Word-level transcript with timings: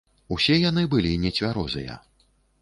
Усе 0.35 0.55
яны 0.61 0.83
былі 0.93 1.11
нецвярозыя. 1.27 1.99